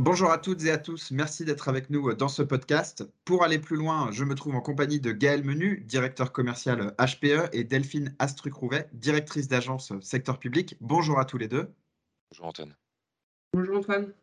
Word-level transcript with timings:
Bonjour 0.00 0.30
à 0.30 0.38
toutes 0.38 0.64
et 0.64 0.70
à 0.70 0.78
tous, 0.78 1.10
merci 1.10 1.44
d'être 1.44 1.68
avec 1.68 1.90
nous 1.90 2.14
dans 2.14 2.28
ce 2.28 2.40
podcast. 2.40 3.04
Pour 3.26 3.44
aller 3.44 3.58
plus 3.58 3.76
loin, 3.76 4.10
je 4.12 4.24
me 4.24 4.34
trouve 4.34 4.54
en 4.54 4.62
compagnie 4.62 4.98
de 4.98 5.12
Gaël 5.12 5.44
Menu, 5.44 5.84
directeur 5.86 6.32
commercial 6.32 6.94
HPE, 6.98 7.50
et 7.52 7.64
Delphine 7.64 8.16
Astruc-Rouvet, 8.18 8.88
directrice 8.94 9.46
d'agence 9.46 9.92
secteur 10.00 10.38
public. 10.38 10.74
Bonjour 10.80 11.18
à 11.18 11.26
tous 11.26 11.36
les 11.36 11.48
deux. 11.48 11.70
Bonjour 12.30 12.46
Antoine. 12.46 12.74
Bonjour 13.52 13.76
Antoine. 13.76 14.14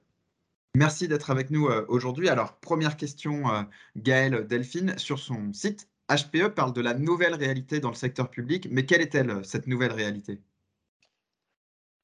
Merci 0.76 1.08
d'être 1.08 1.30
avec 1.30 1.52
nous 1.52 1.68
euh, 1.68 1.86
aujourd'hui. 1.90 2.28
Alors, 2.28 2.56
première 2.56 2.98
question, 2.98 3.48
euh, 3.54 3.62
Gaël, 3.98 4.48
Delphine, 4.48 4.98
sur 4.98 5.20
son 5.20 5.54
site, 5.54 5.90
HPE 6.10 6.56
parle 6.56 6.74
de 6.74 6.82
la 6.82 6.96
nouvelle 6.96 7.36
réalité 7.36 7.80
dans 7.80 7.90
le 7.90 7.96
secteur 7.96 8.32
public, 8.32 8.68
mais 8.72 8.88
quelle 8.88 9.02
est-elle, 9.02 9.46
cette 9.46 9.68
nouvelle 9.68 9.92
réalité? 9.92 10.42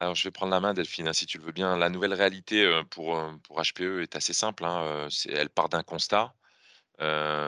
Alors, 0.04 0.15
je 0.15 0.25
vais 0.25 0.31
prendre 0.31 0.51
la 0.51 0.59
main, 0.59 0.73
Delphine, 0.73 1.07
hein, 1.07 1.13
si 1.13 1.25
tu 1.25 1.37
le 1.37 1.46
veux 1.46 1.54
bien. 1.54 1.78
La 1.78 1.87
nouvelle 1.87 2.14
réalité 2.14 2.69
pour, 2.89 3.18
pour 3.43 3.61
HPE 3.61 4.01
est 4.01 4.18
assez 4.18 4.33
simple. 4.33 4.65
Hein, 4.65 5.07
elle 5.29 5.50
part 5.50 5.69
d'un 5.69 5.82
constat. 5.82 6.33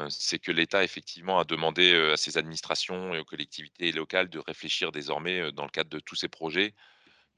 c'est 0.09 0.39
que 0.39 0.53
l'État, 0.53 0.81
effectivement, 0.85 1.37
a 1.37 1.43
demandé 1.43 1.93
à 2.13 2.15
ses 2.15 2.37
administrations 2.37 3.13
et 3.13 3.19
aux 3.19 3.25
collectivités 3.25 3.91
locales 3.91 4.29
de 4.29 4.39
réfléchir 4.39 4.93
désormais, 4.93 5.51
dans 5.51 5.65
le 5.65 5.69
cadre 5.69 5.89
de 5.89 5.99
tous 5.99 6.15
ces 6.15 6.29
projets, 6.29 6.73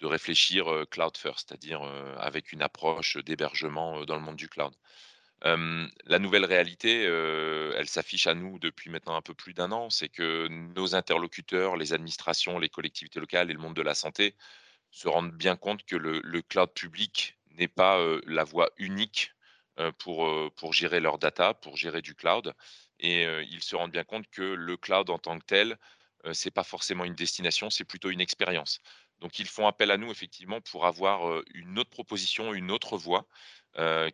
de 0.02 0.06
réfléchir 0.06 0.86
cloud 0.92 1.18
first, 1.18 1.50
c'est-à-dire 1.50 1.82
avec 2.20 2.52
une 2.52 2.62
approche 2.62 3.18
d'hébergement 3.18 4.06
dans 4.06 4.16
le 4.18 4.22
monde 4.22 4.36
du 4.36 4.50
cloud. 4.50 4.76
la 5.42 6.20
nouvelle 6.20 6.46
réalité, 6.46 7.06
elle 7.06 7.90
s'affiche 7.90 8.28
à 8.28 8.36
nous 8.36 8.60
depuis 8.60 8.92
maintenant 8.92 9.16
un 9.16 9.24
peu 9.24 9.34
plus 9.34 9.56
d'un 9.56 9.72
an. 9.72 9.90
C'est 9.90 10.10
que 10.10 10.48
nos 10.48 10.94
interlocuteurs, 10.94 11.76
les 11.76 11.94
administrations, 11.94 12.60
les 12.60 12.70
collectivités 12.70 13.20
locales 13.20 13.50
et 13.50 13.54
le 13.54 13.60
monde 13.60 13.76
de 13.76 13.82
la 13.82 13.96
santé 13.96 14.36
se 14.98 15.08
rendent 15.08 15.32
bien 15.32 15.56
compte 15.56 15.84
que 15.86 15.96
le, 15.96 16.42
cloud 16.42 16.72
public 16.74 17.38
n'est 17.52 17.68
pas 17.68 18.00
la 18.26 18.44
voie 18.44 18.70
unique 18.78 19.32
pour, 20.00 20.28
pour 20.56 20.74
gérer 20.74 21.00
leur 21.00 21.20
data, 21.20 21.54
pour 21.54 21.78
gérer 21.78 22.02
du 22.02 22.16
cloud. 22.16 22.54
Et 23.00 23.26
ils 23.52 23.62
se 23.62 23.76
rendent 23.76 23.92
bien 23.92 24.04
compte 24.04 24.28
que 24.32 24.42
le 24.42 24.76
cloud 24.76 25.12
en 25.12 25.20
tant 25.20 25.38
que 25.38 25.46
tel, 25.46 25.78
ce 26.32 26.48
n'est 26.48 26.52
pas 26.52 26.64
forcément 26.64 27.06
une 27.06 27.14
destination, 27.14 27.70
c'est 27.70 27.84
plutôt 27.84 28.10
une 28.10 28.22
expérience. 28.22 28.80
Donc 29.20 29.38
ils 29.38 29.48
font 29.48 29.68
appel 29.68 29.92
à 29.92 29.98
nous 29.98 30.10
effectivement 30.10 30.62
pour 30.62 30.88
avoir 30.88 31.44
une 31.54 31.78
autre 31.78 31.92
proposition, 31.92 32.56
une 32.56 32.72
autre 32.72 32.98
voie 32.98 33.28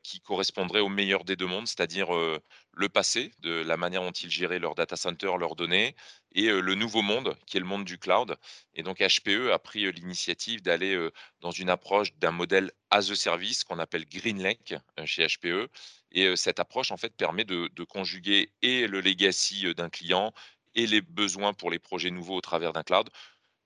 qui 0.03 0.19
correspondrait 0.19 0.81
au 0.81 0.89
meilleur 0.89 1.23
des 1.23 1.36
deux 1.36 1.45
mondes, 1.45 1.67
c'est-à-dire 1.67 2.09
le 2.11 2.89
passé, 2.89 3.31
de 3.39 3.52
la 3.52 3.78
manière 3.78 4.02
dont 4.02 4.11
ils 4.11 4.30
géraient 4.30 4.59
leur 4.59 4.75
data 4.75 4.95
center, 4.95 5.31
leurs 5.39 5.55
données, 5.55 5.95
et 6.33 6.47
le 6.50 6.75
nouveau 6.75 7.02
monde, 7.02 7.38
qui 7.45 7.58
est 7.58 7.59
le 7.61 7.66
monde 7.66 7.86
du 7.86 7.97
cloud. 7.97 8.36
Et 8.73 8.83
donc 8.83 9.00
HPE 9.00 9.52
a 9.53 9.59
pris 9.59 9.92
l'initiative 9.92 10.61
d'aller 10.61 10.97
dans 11.42 11.52
une 11.52 11.70
approche 11.70 12.14
d'un 12.16 12.31
modèle 12.31 12.72
as 12.89 13.09
a 13.09 13.16
service 13.16 13.64
qu'on 13.64 13.80
appelle 13.80 14.05
GreenLake 14.05 14.75
chez 15.05 15.25
HPE. 15.28 15.70
Et 16.11 16.36
cette 16.36 16.59
approche, 16.59 16.92
en 16.92 16.98
fait, 16.98 17.16
permet 17.16 17.45
de 17.45 17.83
conjuguer 17.83 18.52
et 18.61 18.88
le 18.88 19.00
legacy 19.00 19.73
d'un 19.75 19.89
client 19.89 20.33
et 20.75 20.88
les 20.88 21.02
besoins 21.02 21.53
pour 21.53 21.72
les 21.72 21.80
projets 21.80 22.11
nouveaux 22.11 22.36
au 22.36 22.42
travers 22.42 22.73
d'un 22.73 22.83
cloud 22.83 23.09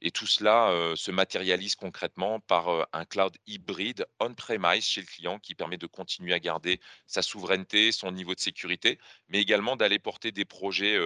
et 0.02 0.12
tout 0.12 0.28
cela 0.28 0.94
se 0.96 1.12
matérialise 1.12 1.76
concrètement 1.76 2.40
par 2.40 2.88
un 2.94 3.06
cloud 3.06 3.36
hybride 3.48 4.06
on-premise 4.20 4.86
chez 4.86 5.02
le 5.02 5.08
client 5.08 5.40
qui 5.40 5.56
permet 5.56 5.78
de 5.78 5.88
continuer 5.88 6.34
à 6.34 6.40
garder 6.40 6.80
sa 7.08 7.22
souveraineté, 7.22 7.92
son 7.92 8.12
niveau 8.12 8.36
de 8.36 8.40
sécurité, 8.40 9.00
mais 9.30 9.40
également 9.40 9.76
d'aller 9.76 10.00
porter 10.00 10.32
des 10.32 10.46
projets 10.46 11.00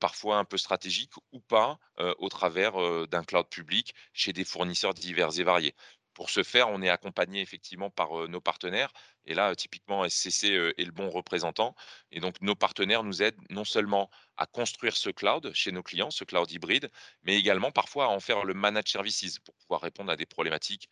parfois 0.00 0.38
un 0.38 0.44
peu 0.44 0.56
stratégiques 0.58 1.14
ou 1.32 1.40
pas 1.40 1.78
au 2.18 2.28
travers 2.28 3.06
d'un 3.08 3.24
cloud 3.24 3.48
public 3.48 3.94
chez 4.12 4.32
des 4.32 4.44
fournisseurs 4.44 4.94
divers 4.94 5.38
et 5.38 5.44
variés. 5.44 5.74
Pour 6.14 6.30
ce 6.30 6.42
faire, 6.42 6.68
on 6.70 6.80
est 6.82 6.88
accompagné 6.88 7.40
effectivement 7.40 7.90
par 7.90 8.28
nos 8.28 8.40
partenaires. 8.40 8.92
Et 9.26 9.34
là, 9.34 9.54
typiquement, 9.56 10.08
SCC 10.08 10.72
est 10.76 10.84
le 10.84 10.92
bon 10.92 11.10
représentant. 11.10 11.74
Et 12.12 12.20
donc, 12.20 12.40
nos 12.40 12.54
partenaires 12.54 13.02
nous 13.02 13.22
aident 13.22 13.40
non 13.50 13.64
seulement 13.64 14.10
à 14.36 14.46
construire 14.46 14.96
ce 14.96 15.10
cloud 15.10 15.52
chez 15.54 15.72
nos 15.72 15.82
clients, 15.82 16.10
ce 16.10 16.24
cloud 16.24 16.50
hybride, 16.50 16.90
mais 17.24 17.36
également 17.36 17.70
parfois 17.72 18.06
à 18.06 18.08
en 18.08 18.20
faire 18.20 18.44
le 18.44 18.54
managed 18.54 18.88
services 18.88 19.38
pour 19.40 19.54
pouvoir 19.56 19.80
répondre 19.80 20.10
à 20.10 20.16
des 20.16 20.26
problématiques 20.26 20.88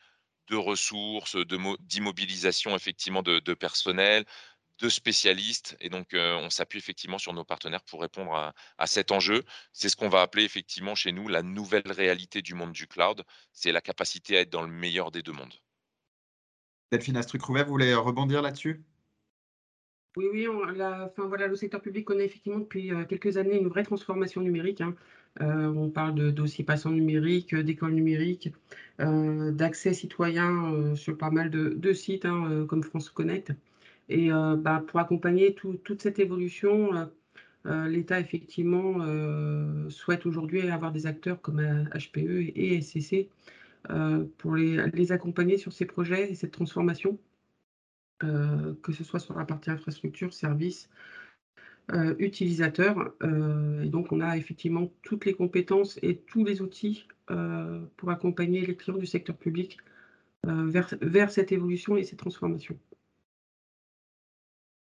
de 0.49 0.57
ressources, 0.57 1.37
d'immobilisation 1.81 2.75
effectivement 2.75 3.23
de, 3.23 3.39
de 3.39 3.55
personnel, 3.55 4.25
de 4.79 4.89
spécialistes. 4.89 5.77
Et 5.81 5.89
donc, 5.89 6.09
on 6.15 6.51
s'appuie 6.51 6.79
effectivement 6.79 7.19
sur 7.19 7.33
nos 7.33 7.45
partenaires 7.45 7.83
pour 7.83 8.01
répondre 8.01 8.35
à, 8.79 8.87
cet 8.87 9.13
enjeu. 9.13 9.43
C'est 9.73 9.89
ce 9.89 9.97
qu'on 9.97 10.09
va 10.09 10.23
appeler 10.23 10.45
effectivement 10.45 10.95
chez 10.95 11.13
nous 11.13 11.29
la 11.29 11.43
nouvelle 11.43 11.91
réalité 11.91 12.43
du 12.43 12.55
monde 12.55 12.73
du 12.73 12.87
cloud. 12.87 13.23
C'est 13.53 13.73
la 13.73 13.81
capacité 13.81 14.37
à 14.37 14.41
être 14.41 14.51
dans 14.51 14.63
le 14.63 14.73
meilleur 14.73 15.11
des 15.11 15.23
deux 15.23 15.33
mondes. 15.33 15.55
Delphine 16.91 17.17
Astruc-Rouvet, 17.17 17.65
vous 17.65 17.71
voulez 17.71 17.95
rebondir 17.95 18.43
là-dessus? 18.43 18.83
Oui, 20.17 20.27
oui, 20.31 20.47
enfin, 20.47 21.27
voilà, 21.27 21.47
le 21.47 21.57
secteur 21.57 21.81
public 21.81 22.05
connaît 22.05 22.27
effectivement 22.27 22.59
depuis 22.59 22.91
quelques 23.09 23.39
années 23.39 23.59
une 23.59 23.69
vraie 23.69 23.83
transformation 23.83 24.43
numérique. 24.43 24.83
Hein. 24.83 24.95
on 25.41 25.89
parle 25.89 26.15
de 26.15 26.31
dossiers 26.31 26.65
passants 26.65 26.91
numériques, 26.91 27.55
d'écoles 27.55 27.95
numériques, 27.95 28.53
d'accès 28.99 29.95
citoyen 29.95 30.95
sur 30.97 31.17
pas 31.17 31.31
mal 31.31 31.49
de, 31.51 31.93
sites 31.95 32.27
hein, 32.27 32.67
comme 32.69 32.83
France 32.83 33.09
Connect. 33.09 33.55
Et 34.13 34.31
euh, 34.31 34.57
bah, 34.57 34.85
pour 34.87 35.01
accompagner 35.01 35.55
toute 35.55 36.03
cette 36.03 36.19
évolution, 36.19 37.11
euh, 37.67 37.89
l'État, 37.89 38.21
effectivement, 38.21 38.97
euh, 39.01 39.89
souhaite 39.89 40.27
aujourd'hui 40.27 40.69
avoir 40.69 40.93
des 40.93 41.07
acteurs 41.07 41.41
comme 41.41 41.89
HPE 41.95 42.53
et 42.55 42.81
SCC 42.83 43.31
pour 44.39 44.55
les, 44.55 45.13
accompagner 45.13 45.57
sur 45.57 45.73
ces 45.73 45.87
projets 45.87 46.31
et 46.31 46.35
cette 46.35 46.53
transformation, 46.53 47.19
que 48.21 48.93
ce 48.93 49.03
soit 49.03 49.19
sur 49.19 49.37
la 49.37 49.45
partie 49.45 49.71
infrastructure, 49.71 50.33
service, 50.33 50.89
utilisateur. 52.19 53.15
et 53.23 53.89
donc, 53.89 54.13
on 54.13 54.21
a 54.21 54.37
effectivement 54.37 54.93
toutes 55.03 55.25
les 55.25 55.35
compétences 55.35 55.99
et 56.03 56.17
tous 56.17 56.45
les 56.45 56.63
outils 56.63 57.09
pour 57.97 58.11
accompagner 58.11 58.65
les 58.65 58.77
clients 58.77 58.99
du 58.99 59.07
secteur 59.07 59.37
public 59.37 59.79
vers 60.45 61.31
cette 61.31 61.51
évolution 61.51 61.97
et 61.97 62.05
cette 62.05 62.21
transformation. 62.21 62.79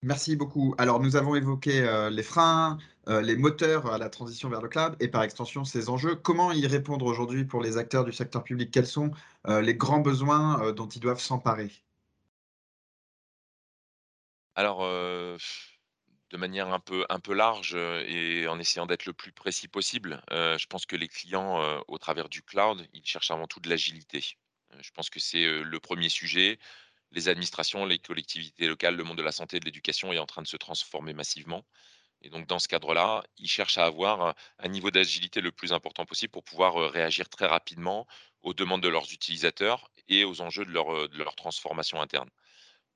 Merci 0.05 0.37
beaucoup. 0.37 0.75
Alors, 0.77 1.01
nous 1.01 1.17
avons 1.17 1.35
évoqué 1.35 1.81
euh, 1.81 2.11
les 2.11 2.23
freins, 2.23 2.77
euh, 3.09 3.23
les 3.23 3.37
moteurs 3.37 3.87
à 3.87 3.97
la 3.97 4.11
transition 4.11 4.51
vers 4.51 4.61
le 4.61 4.69
cloud 4.69 4.97
et 5.01 5.09
par 5.09 5.23
extension 5.23 5.65
ces 5.65 5.89
enjeux. 5.89 6.15
Comment 6.15 6.53
y 6.53 6.67
répondre 6.67 7.07
aujourd'hui 7.07 7.47
pour 7.47 7.63
les 7.63 7.79
acteurs 7.79 8.05
du 8.05 8.13
secteur 8.13 8.45
public? 8.45 8.71
Quels 8.71 8.87
sont 8.87 9.13
euh, 9.47 9.63
les 9.63 9.75
grands 9.75 10.01
besoins 10.01 10.73
dont 10.75 10.87
ils 10.87 11.01
doivent 11.01 11.23
s'emparer? 11.23 11.71
Alors, 14.57 14.81
de 14.83 16.37
manière 16.37 16.71
un 16.71 16.81
peu, 16.81 17.07
un 17.09 17.19
peu 17.19 17.33
large 17.33 17.75
et 17.75 18.47
en 18.47 18.59
essayant 18.59 18.85
d'être 18.85 19.07
le 19.07 19.15
plus 19.15 19.33
précis 19.33 19.69
possible, 19.69 20.23
je 20.31 20.67
pense 20.67 20.85
que 20.85 20.97
les 20.97 21.09
clients, 21.09 21.81
au 21.89 21.99
travers 21.99 22.29
du 22.29 22.43
cloud, 22.43 22.87
ils 22.93 23.05
cherchent 23.05 23.31
avant 23.31 23.47
tout 23.47 23.59
de 23.59 23.71
l'agilité. 23.71 24.37
je 24.81 24.91
pense 24.93 25.11
que 25.11 25.19
c'est 25.19 25.63
le 25.63 25.81
premier 25.81 26.09
sujet 26.09 26.59
les 27.15 27.29
administrations, 27.29 27.87
les 27.87 27.99
collectivités 27.99 28.67
locales, 28.67 28.97
le 28.97 29.05
monde 29.05 29.17
de 29.17 29.23
la 29.23 29.33
santé 29.33 29.57
et 29.57 29.61
de 29.61 29.65
l'éducation 29.65 30.13
est 30.13 30.19
en 30.19 30.27
train 30.27 30.43
de 30.43 30.49
se 30.49 30.57
transformer 30.57 31.15
massivement. 31.15 31.65
Et 32.23 32.31
donc, 32.31 32.47
dans 32.47 32.59
ce 32.59 32.69
cadre-là, 32.69 33.23
ils 33.39 33.49
cherchent 33.49 33.79
à 33.79 33.85
avoir 33.85 34.35
un 34.59 34.69
niveau 34.69 34.91
d'agilité 34.91 35.41
le 35.41 35.53
plus 35.53 35.73
important 35.73 36.07
possible 36.07 36.33
pour 36.33 36.43
pouvoir 36.43 36.75
réagir 36.91 37.29
très 37.29 37.47
rapidement 37.47 38.07
aux 38.43 38.55
demandes 38.55 38.83
de 38.83 38.89
leurs 38.89 39.13
utilisateurs 39.13 39.91
et 40.09 40.25
aux 40.25 40.41
enjeux 40.41 40.65
de 40.65 40.73
leur, 40.73 41.35
transformation 41.37 42.01
interne. 42.01 42.29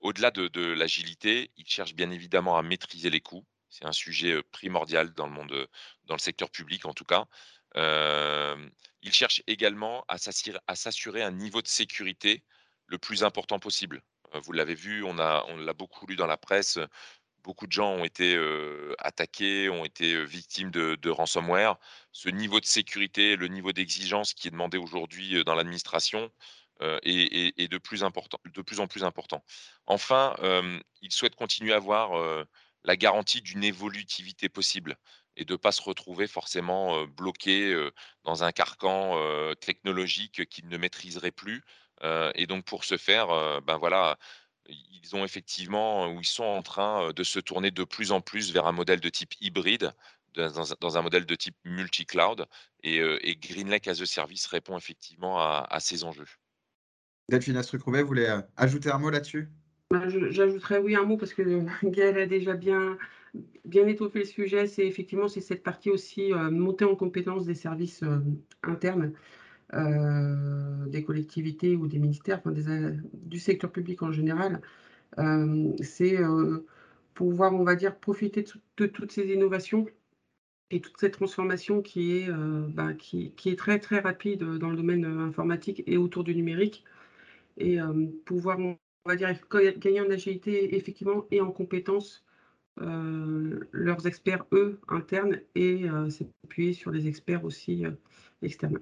Au-delà 0.01 0.31
de, 0.31 0.73
l'agilité, 0.73 1.51
ils 1.57 1.69
cherchent 1.69 1.95
bien 1.95 2.11
évidemment 2.11 2.59
à 2.59 2.63
maîtriser 2.63 3.11
les 3.11 3.21
coûts. 3.21 3.47
C'est 3.71 3.85
un 3.85 3.93
sujet 3.93 4.43
primordial 4.43 5.13
dans 5.13 5.27
le 5.27 5.33
monde, 5.33 5.69
dans 6.05 6.15
le 6.15 6.21
secteur 6.21 6.51
public 6.51 6.87
en 6.87 6.95
tout 6.95 7.05
cas. 7.05 7.27
ils 7.75 9.13
cherchent 9.13 9.43
également 9.47 10.05
à 10.09 10.17
s'assurer 10.19 11.23
un 11.23 11.33
niveau 11.33 11.61
de 11.63 11.69
sécurité 11.69 12.45
le 12.89 12.99
plus 12.99 13.23
important 13.23 13.59
possible. 13.59 14.03
Vous 14.35 14.53
l'avez 14.53 14.75
vu, 14.75 15.03
on 15.05 15.15
l'a 15.15 15.73
beaucoup 15.75 16.07
lu 16.07 16.17
dans 16.17 16.27
la 16.27 16.37
presse, 16.37 16.79
beaucoup 17.43 17.67
de 17.67 17.73
gens 17.73 17.93
ont 17.93 18.05
été, 18.05 18.39
attaqués, 18.99 19.69
ont 19.69 19.85
été, 19.85 20.25
victimes 20.25 20.71
de 20.71 21.11
ransomware. 21.11 21.77
Ce 22.13 22.29
niveau 22.29 22.61
de 22.61 22.67
sécurité, 22.67 23.37
le 23.37 23.49
niveau 23.49 23.73
d'exigence 23.73 24.35
qui 24.35 24.49
est 24.49 24.51
demandé 24.51 24.79
aujourd'hui, 24.79 25.43
dans 25.45 25.55
l'administration, 25.55 26.31
est 26.81 27.71
de 27.71 27.79
plus 27.79 28.03
en 28.03 28.11
plus 28.87 29.05
important. 29.05 29.45
Enfin, 29.87 30.35
ils 31.01 31.13
souhaitent 31.13 31.37
continuer 31.37 31.73
à 31.73 31.77
avoir, 31.77 32.45
la 32.85 32.97
garantie 32.97 33.43
d'une 33.43 33.65
évolutivité 33.65 34.49
possible 34.49 34.97
et 35.37 35.45
de 35.45 35.53
ne 35.53 35.57
pas 35.57 35.73
se 35.73 35.83
retrouver 35.83 36.27
forcément, 36.27 37.05
bloqué, 37.07 37.75
dans 38.25 38.45
un 38.45 38.53
carcan, 38.53 39.17
technologique 39.61 40.47
qu'ils 40.49 40.69
ne 40.69 40.77
maîtriseraient 40.77 41.31
plus, 41.33 41.65
et 42.03 42.47
donc 42.47 42.65
pour 42.65 42.85
ce 42.85 42.97
faire, 42.97 43.29
ben 43.63 43.77
voilà, 43.79 44.19
ils 44.69 45.15
ont 45.15 45.25
effectivement 45.25 46.13
ou 46.13 46.21
ils 46.21 46.27
sont 46.27 46.45
en 46.45 46.63
train 46.63 47.13
de 47.13 47.23
se 47.25 47.39
tourner 47.39 47.71
de 47.71 47.85
plus 47.85 48.13
en 48.13 48.21
plus 48.21 48.53
vers 48.53 48.67
un 48.67 48.73
modèle 48.73 49.01
de 49.01 49.09
type 49.09 49.35
hybride, 49.41 49.93
dans, 50.35 50.97
un, 50.99 51.03
modèle 51.03 51.27
de 51.27 51.35
type 51.35 51.57
multi-cloud. 51.65 52.47
Et, 52.83 52.99
et, 52.99 53.37
GreenLake 53.37 53.89
as 53.89 54.01
a 54.01 54.07
Service 54.07 54.47
répond 54.47 54.77
effectivement 54.77 55.41
à, 55.41 55.81
ces 55.81 56.05
enjeux. 56.05 56.29
Delphine 57.29 57.57
Astruc-Rouvet, 57.57 58.03
vous 58.03 58.09
voulez 58.09 58.41
ajouter 58.57 58.91
un 58.91 58.99
mot 58.99 59.11
là-dessus? 59.11 59.49
Bah, 59.91 60.03
j'ajouterais 60.09 60.79
oui 60.79 60.95
un 60.97 61.05
mot 61.05 61.17
parce 61.17 61.33
que 61.33 61.65
Gaëlle 61.83 62.19
a 62.19 62.27
déjà 62.27 62.55
bien 62.55 62.99
bien 63.65 63.87
étoffé 63.87 64.21
le 64.21 64.25
sujet. 64.25 64.67
C'est 64.67 64.87
effectivement, 64.87 65.29
c'est 65.29 65.41
cette 65.41 65.63
partie 65.63 65.91
aussi, 65.91 66.33
heu, 66.33 66.51
montée 66.51 66.85
en 66.85 66.95
compétence 66.95 67.45
des 67.45 67.55
services, 67.55 68.03
internes, 68.63 69.13
heu, 69.75 70.89
des 70.89 71.05
collectivités 71.05 71.77
ou 71.77 71.87
des 71.89 71.99
ministères, 71.99 72.43
a 72.47 72.51
du 73.15 73.39
secteur 73.39 73.73
public 73.73 74.03
en 74.03 74.13
général. 74.13 74.61
Hem, 75.19 75.75
c'est, 75.83 76.19
pouvoir, 77.15 77.55
on 77.55 77.65
va 77.65 77.75
dire, 77.77 77.99
profiter 77.99 78.45
de 78.77 78.87
toutes 78.87 79.13
ces 79.13 79.27
innovations 79.29 79.87
et 80.71 80.81
toute 80.81 80.99
cette 81.01 81.15
transformation 81.15 81.83
qui 81.83 82.13
est, 82.13 82.29
est 82.29 83.59
très, 83.59 83.79
très 83.81 84.01
rapide, 84.01 84.45
dans 84.45 84.71
le 84.71 84.77
domaine, 84.77 85.05
informatique 85.05 85.83
et 85.87 85.97
autour 85.99 86.25
du 86.25 86.35
numérique 86.35 86.85
et 87.59 87.79
pouvoir, 88.27 88.59
on 88.61 88.79
va 89.07 89.17
dire, 89.17 89.35
ga 89.51 89.73
gagner 89.73 90.01
en 90.01 90.11
agilité 90.11 90.77
effectivement 90.77 91.27
et 91.31 91.41
en 91.41 91.51
compétences, 91.53 92.25
leurs 92.77 94.07
experts, 94.07 94.47
eux, 94.53 94.81
internes 94.89 95.41
et 95.55 95.87
s'appuyer 96.11 96.73
sur 96.73 96.91
les 96.93 97.09
experts 97.09 97.45
aussi, 97.45 97.85
externes. 98.43 98.79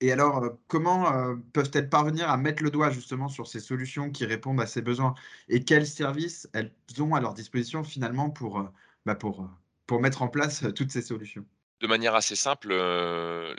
Et 0.00 0.12
alors, 0.12 0.42
heu, 0.44 0.58
comment, 0.68 1.12
heu, 1.12 1.42
peuvent-elles 1.52 1.88
parvenir 1.90 2.30
à 2.30 2.36
mettre 2.38 2.62
le 2.62 2.70
doigt 2.70 2.90
justement 2.90 3.28
sur 3.28 3.46
ces 3.46 3.60
solutions 3.60 4.10
qui 4.10 4.24
répondent 4.24 4.60
à 4.60 4.66
ces 4.66 4.82
besoins? 4.82 5.14
Et 5.48 5.64
quels 5.64 5.86
services 5.86 6.48
elles 6.54 6.72
ont 7.00 7.14
à 7.14 7.20
leur 7.20 7.34
disposition 7.34 7.84
finalement 7.84 8.30
pour, 8.30 8.60
heu, 8.60 8.68
bah, 9.06 9.14
pour, 9.14 9.46
mettre 10.00 10.22
en 10.22 10.28
place, 10.28 10.64
toutes 10.74 10.90
ces 10.90 11.02
solutions? 11.02 11.44
De 11.80 11.86
manière 11.86 12.14
assez 12.14 12.36
simple, 12.36 12.74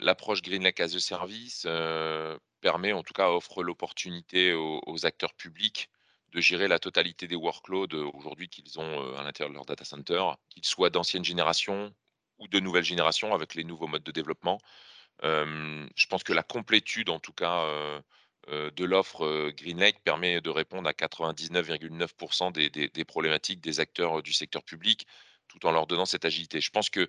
l'approche 0.00 0.42
Green 0.42 0.62
Lake 0.62 0.80
as 0.80 0.94
a 0.94 1.00
Service, 1.00 1.66
permet 2.60 2.92
en 2.92 3.02
tout 3.02 3.12
cas 3.12 3.28
offre 3.30 3.62
l'opportunité 3.64 4.52
aux 4.54 4.80
aux 4.86 5.06
acteurs 5.06 5.34
publics 5.34 5.90
de 6.32 6.40
gérer 6.40 6.68
la 6.68 6.78
totalité 6.78 7.26
des 7.28 7.34
workloads, 7.36 7.94
aujourd'hui 8.14 8.48
qu'ils 8.48 8.78
ont, 8.78 9.14
à 9.16 9.22
l'intérieur 9.22 9.50
de 9.50 9.54
leur 9.56 9.66
data 9.66 9.84
center, 9.84 10.22
qu'ils 10.48 10.64
soient 10.64 10.88
d'ancienne 10.90 11.24
génération 11.24 11.92
ou 12.38 12.48
de 12.48 12.58
nouvelle 12.60 12.84
génération 12.84 13.34
avec 13.34 13.54
les 13.54 13.64
nouveaux 13.64 13.86
modes 13.88 14.02
de 14.04 14.12
développement. 14.12 14.58
Je 15.22 16.06
pense 16.08 16.24
que 16.24 16.32
la 16.32 16.42
complétude 16.42 17.08
en 17.10 17.20
tout 17.20 17.32
cas, 17.32 17.66
de 18.48 18.84
l'offre, 18.84 19.50
GreenLake 19.50 20.02
permet 20.02 20.40
de 20.40 20.50
répondre 20.50 20.88
à 20.88 20.92
99,9 20.92 22.52
des 22.52 22.70
des 22.70 22.88
des 22.88 23.04
problématiques 23.04 23.60
des 23.60 23.80
acteurs, 23.80 24.22
du 24.22 24.32
secteur 24.32 24.64
public, 24.64 25.06
tout 25.48 25.64
en 25.66 25.72
leur 25.72 25.86
donnant 25.86 26.06
cette 26.06 26.24
agilité. 26.24 26.60
Je 26.60 26.70
pense 26.70 26.90
que 26.90 27.06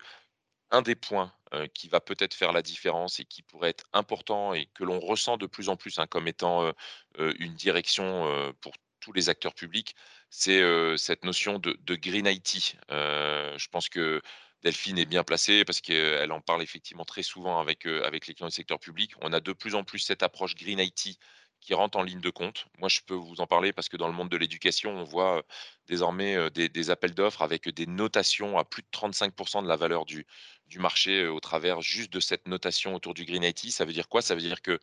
un 0.71 0.81
des 0.81 0.95
points, 0.95 1.33
qui 1.75 1.87
va 1.87 1.99
peut-être 2.01 2.33
faire 2.33 2.51
la 2.51 2.63
différence 2.63 3.19
et 3.19 3.25
qui 3.25 3.43
pourrait 3.43 3.69
être 3.69 3.85
important 3.93 4.53
et 4.55 4.67
que 4.73 4.83
l'on 4.83 4.99
ressent 4.99 5.37
de 5.37 5.45
plus 5.45 5.69
en 5.69 5.75
plus, 5.75 5.99
hein, 5.99 6.07
comme 6.07 6.27
étant, 6.27 6.71
une 7.17 7.53
direction, 7.53 8.53
pour 8.61 8.73
tous 8.99 9.13
les 9.13 9.29
acteurs 9.29 9.53
publics, 9.53 9.95
c'est, 10.29 10.61
cette 10.97 11.25
notion 11.25 11.59
de 11.59 11.77
de 11.81 11.95
green 11.95 12.27
IT. 12.27 12.77
Je 12.89 13.67
pense 13.69 13.89
que 13.89 14.21
Delphine 14.63 14.97
est 14.97 15.05
bien 15.05 15.23
placée 15.23 15.65
parce 15.65 15.81
qu'elle 15.81 16.31
en 16.31 16.41
parle 16.41 16.61
effectivement 16.63 17.03
très 17.05 17.23
souvent 17.23 17.59
avec, 17.59 17.85
heu, 17.85 18.05
avec 18.05 18.27
les 18.27 18.33
clients 18.33 18.47
du 18.47 18.53
secteur 18.55 18.79
public. 18.79 19.11
On 19.21 19.33
a 19.33 19.39
de 19.41 19.51
plus 19.53 19.75
en 19.75 19.83
plus 19.83 19.99
cette 19.99 20.23
approche 20.23 20.55
green 20.55 20.79
IT 20.79 21.17
qui 21.59 21.73
rentre 21.73 21.97
en 21.97 22.03
ligne 22.03 22.21
de 22.21 22.29
compte. 22.29 22.65
Moi, 22.79 22.89
je 22.89 22.99
peux 23.05 23.13
vous 23.13 23.39
en 23.41 23.47
parler 23.47 23.73
parce 23.73 23.89
que 23.89 23.97
dans 23.97 24.07
le 24.07 24.13
monde 24.13 24.29
de 24.29 24.37
l'éducation, 24.37 24.91
on 24.91 25.03
voit, 25.03 25.39
heu, 25.39 25.43
désormais, 25.87 26.35
heu, 26.35 26.49
des 26.49 26.89
appels 26.89 27.13
d'offres 27.13 27.41
avec 27.41 27.67
des 27.69 27.85
notations 27.87 28.57
à 28.57 28.63
plus 28.65 28.81
de 28.83 28.87
35% 28.91 29.61
de 29.61 29.67
la 29.67 29.75
valeur 29.77 30.05
du 30.05 30.25
du 30.67 30.79
marché, 30.79 31.27
au 31.27 31.39
travers 31.39 31.81
juste 31.81 32.11
de 32.11 32.19
cette 32.19 32.47
notation 32.47 32.95
autour 32.95 33.13
du 33.13 33.25
green 33.25 33.43
IT. 33.43 33.71
Ça 33.71 33.85
veut 33.85 33.93
dire 33.93 34.07
quoi? 34.09 34.21
Ça 34.21 34.33
veut 34.35 34.41
dire 34.41 34.61
que 34.61 34.79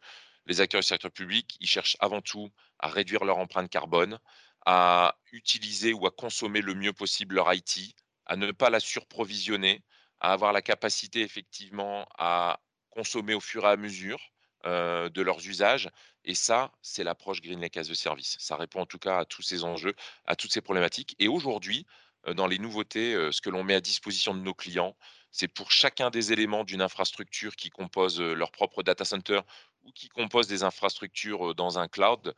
les 0.47 0.61
acteurs 0.61 0.81
du 0.81 0.87
secteur 0.87 1.11
public, 1.11 1.57
ils 1.61 1.67
cherchent 1.67 1.97
avant 2.01 2.21
tout 2.21 2.51
à 2.79 2.89
réduire 2.89 3.25
leur 3.25 3.39
empreinte 3.39 3.71
carbone, 3.71 4.19
à 4.67 5.17
utiliser 5.33 5.93
ou 5.93 6.07
à 6.07 6.11
consommer 6.11 6.61
le 6.61 6.75
mieux 6.75 6.93
possible 6.93 7.35
leur 7.37 7.53
IT, 7.53 7.95
à 8.31 8.37
ne 8.37 8.53
pas 8.53 8.71
la 8.71 8.81
surprovisionner, 8.81 9.83
à 10.21 10.33
avoir 10.33 10.53
la 10.53 10.63
capacité 10.63 11.21
effectivement 11.23 12.07
à 12.17 12.61
consommer 12.91 13.35
au 13.35 13.41
fur 13.41 13.65
et 13.65 13.69
à 13.69 13.77
mesure, 13.77 14.21
heu, 14.67 15.11
de 15.11 15.23
leurs 15.23 15.47
usages 15.47 15.91
et 16.25 16.35
ça, 16.35 16.73
c'est 16.81 17.03
l'approche 17.03 17.41
Green 17.41 17.61
Lake 17.61 17.77
as 17.77 17.93
Service. 17.95 18.37
Ça 18.39 18.57
répond 18.57 18.83
en 18.83 18.87
tout 18.87 18.99
cas 18.99 19.19
à 19.19 19.25
tous 19.25 19.43
ces 19.43 19.65
enjeux, 19.65 19.95
à 20.27 20.37
toutes 20.37 20.53
ces 20.53 20.61
problématiques 20.61 21.17
et 21.19 21.29
aujourd'hui, 21.29 21.87
dans 22.35 22.47
les 22.47 22.59
nouveautés, 22.59 23.15
ce 23.33 23.41
que 23.41 23.51
l'on 23.51 23.65
met 23.65 23.75
à 23.75 23.81
disposition 23.81 24.35
de 24.35 24.41
nos 24.41 24.55
clients, 24.55 24.97
c'est 25.33 25.49
pour 25.49 25.71
chacun 25.71 26.11
des 26.11 26.33
éléments 26.33 26.65
d'une 26.65 26.83
infrastructure 26.83 27.55
qui 27.55 27.71
compose, 27.71 28.21
leur 28.21 28.51
propre 28.51 28.83
data 28.83 29.05
center 29.05 29.41
ou 29.83 29.93
qui 29.93 30.09
compose 30.09 30.47
des 30.47 30.63
infrastructures, 30.63 31.55
dans 31.55 31.79
un 31.79 31.89
cloud, 31.89 32.35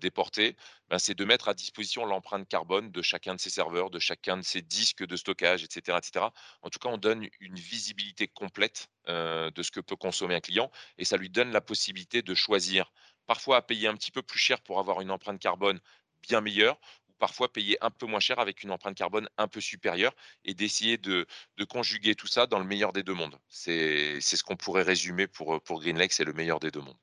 déporté, 0.00 0.56
ben, 0.90 0.98
c'est 0.98 1.14
de 1.14 1.24
mettre 1.24 1.48
à 1.48 1.54
disposition 1.54 2.04
l'empreinte 2.04 2.46
carbone 2.48 2.90
de 2.90 3.02
chacun 3.02 3.34
de 3.34 3.40
ces 3.40 3.50
serveurs, 3.50 3.88
de 3.90 3.98
chacun 3.98 4.36
de 4.36 4.42
ces 4.42 4.62
disques 4.62 5.06
de 5.06 5.16
stockage 5.16 5.62
et 5.62 5.68
cetera 5.70 5.98
et 5.98 6.02
cetera. 6.04 6.32
En 6.62 6.68
tout 6.68 6.78
cas, 6.78 6.88
on 6.88 6.98
donne 6.98 7.28
une 7.40 7.54
visibilité 7.54 8.28
complète, 8.28 8.88
de 9.06 9.62
ce 9.62 9.70
que 9.70 9.80
peut 9.80 9.96
consommer 9.96 10.34
un 10.34 10.40
client 10.40 10.70
et 10.98 11.06
ça 11.06 11.16
lui 11.16 11.30
donne 11.30 11.52
la 11.52 11.62
possibilité 11.62 12.20
de 12.20 12.34
choisir, 12.34 12.92
parfois 13.26 13.56
à 13.56 13.62
payer 13.62 13.88
un 13.88 13.94
petit 13.94 14.10
peu 14.10 14.22
plus 14.22 14.38
cher 14.38 14.60
pour 14.60 14.78
avoir 14.80 15.00
une 15.00 15.10
empreinte 15.10 15.40
carbone 15.40 15.80
bien 16.20 16.40
meilleure 16.40 16.78
parfois 17.18 17.52
payer 17.52 17.76
un 17.82 17.90
peu 17.90 18.06
moins 18.06 18.20
cher 18.20 18.38
avec 18.38 18.62
une 18.62 18.70
empreinte 18.70 18.96
carbone 18.96 19.28
un 19.38 19.48
peu 19.48 19.60
supérieure 19.60 20.14
et 20.44 20.54
d'essayer 20.54 20.98
de 20.98 21.26
conjuguer 21.68 22.14
tout 22.14 22.26
ça 22.26 22.46
dans 22.46 22.58
le 22.58 22.64
meilleur 22.64 22.92
des 22.92 23.02
2 23.02 23.14
mondes. 23.14 23.38
C'est 23.48 24.20
ce 24.20 24.42
qu'on 24.42 24.56
pourrait 24.56 24.82
résumer 24.82 25.26
pour, 25.26 25.54
heu, 25.54 25.60
pour 25.60 25.80
Greenlake, 25.80 26.12
c'est 26.12 26.24
le 26.24 26.32
meilleur 26.32 26.60
des 26.60 26.70
2 26.70 26.80
mondes. 26.80 26.98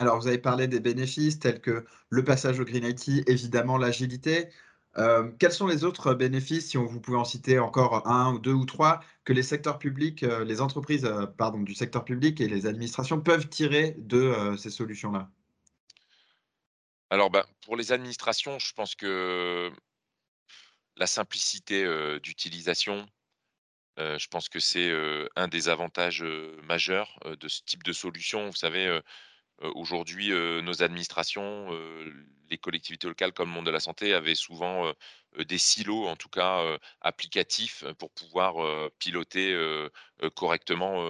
Alors 0.00 0.18
vous 0.20 0.26
avez 0.26 0.36
parlé 0.38 0.66
des 0.68 0.80
bénéfices 0.80 1.38
tels 1.38 1.60
que 1.62 1.84
le 2.10 2.24
passage 2.24 2.58
au 2.60 2.64
green 2.64 2.84
IT, 2.84 3.22
évidemment 3.26 3.78
l'agilité. 3.78 4.48
Hem, 4.96 5.36
quels 5.38 5.52
sont 5.52 5.66
les 5.66 5.84
autres 5.84 6.12
bénéfices, 6.14 6.68
si 6.70 6.76
on 6.78 6.84
vous 6.86 7.00
pouvez 7.00 7.16
en 7.16 7.24
citer 7.24 7.58
encore 7.58 8.06
un 8.06 8.34
ou 8.34 8.38
2 8.38 8.52
ou 8.52 8.64
3 8.66 9.00
que 9.24 9.32
les 9.32 9.42
secteurs 9.42 9.78
publics, 9.78 10.22
heu, 10.24 10.44
les 10.44 10.60
entreprises, 10.60 11.08
pardon, 11.38 11.60
du 11.62 11.74
secteur 11.74 12.04
public 12.04 12.40
et 12.40 12.48
les 12.48 12.66
administrations 12.66 13.20
peuvent 13.20 13.48
tirer 13.48 13.94
de, 13.98 14.54
ces 14.58 14.70
solutions-là? 14.70 15.30
Alors, 17.12 17.28
bah, 17.28 17.46
pour 17.66 17.76
les 17.76 17.92
administrations, 17.92 18.58
je 18.58 18.72
pense 18.72 18.94
que 18.94 19.70
la 20.96 21.06
simplicité, 21.06 21.84
d'utilisation, 22.20 23.06
je 23.98 24.26
pense 24.28 24.48
que 24.48 24.60
c'est, 24.60 24.90
un 25.36 25.46
des 25.46 25.68
avantages, 25.68 26.22
majeurs, 26.62 27.20
de 27.26 27.48
ce 27.48 27.60
type 27.66 27.82
de 27.82 27.92
solution. 27.92 28.46
Vous 28.46 28.56
savez, 28.56 28.98
aujourd'hui, 29.60 30.30
nos 30.30 30.82
administrations, 30.82 31.68
les 32.48 32.56
collectivités 32.56 33.08
locales 33.08 33.34
comme 33.34 33.50
le 33.50 33.56
monde 33.56 33.66
de 33.66 33.70
la 33.70 33.80
santé 33.80 34.14
avaient 34.14 34.34
souvent, 34.34 34.90
des 35.36 35.58
silos 35.58 36.06
en 36.06 36.16
tout 36.16 36.30
cas, 36.30 36.78
applicatifs, 37.02 37.84
pour 37.98 38.10
pouvoir, 38.12 38.54
piloter, 38.98 39.54
correctement, 40.34 41.06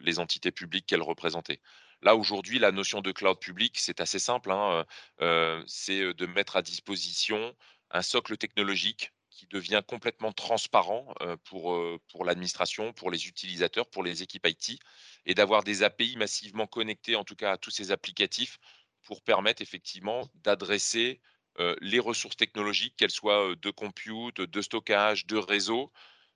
les 0.00 0.18
entités 0.18 0.50
publiques 0.50 0.86
qu'elles 0.86 1.02
représentaient. 1.02 1.60
Là, 2.02 2.16
aujourd'hui, 2.16 2.58
la 2.58 2.72
notion 2.72 3.00
de 3.02 3.12
cloud 3.12 3.38
public, 3.38 3.78
c'est 3.78 4.00
assez 4.00 4.18
simple, 4.18 4.50
hein, 4.50 4.86
heu, 5.20 5.62
c'est, 5.66 6.00
heu, 6.00 6.14
de 6.14 6.26
mettre 6.26 6.56
à 6.56 6.62
disposition 6.62 7.54
un 7.90 8.02
socle 8.02 8.36
technologique 8.38 9.12
qui 9.30 9.46
devient 9.46 9.82
complètement 9.86 10.32
transparent, 10.32 11.12
heu, 11.20 11.36
pour, 11.44 11.76
pour 12.10 12.24
l'administration, 12.24 12.92
pour 12.94 13.10
les 13.10 13.28
utilisateurs, 13.28 13.88
pour 13.90 14.02
les 14.02 14.22
équipes 14.22 14.46
IT 14.46 14.78
et 15.26 15.34
d'avoir 15.34 15.62
des 15.62 15.82
API 15.82 16.16
massivement 16.16 16.66
connectées, 16.66 17.16
en 17.16 17.24
tout 17.24 17.36
cas 17.36 17.52
à 17.52 17.58
tous 17.58 17.70
ces 17.70 17.90
applicatifs, 17.92 18.58
pour 19.02 19.22
permettre 19.22 19.60
effectivement 19.62 20.26
d'adresser 20.34 21.20
euh, 21.58 21.74
les 21.80 21.98
ressources 21.98 22.36
technologiques, 22.36 22.96
qu'elles 22.96 23.10
soient 23.10 23.50
euh, 23.50 23.56
de 23.56 23.70
compute, 23.70 24.40
de 24.40 24.62
stockage, 24.62 25.26
de 25.26 25.36
réseau, 25.36 25.92